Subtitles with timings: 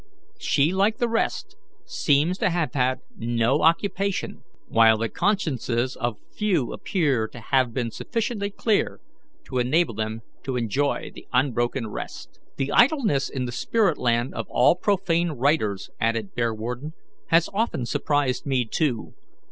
[0.39, 1.55] She, like the rest,
[1.85, 7.91] seems to have had no occupation, while the consciences of few appear to have been
[7.91, 8.99] sufficiently clear
[9.45, 14.75] to enable them to enjoy unbroken rest." "The idleness in the spirit land of all
[14.75, 16.93] profane writers," added Bearwarden,
[17.27, 19.13] "has often surprised me too.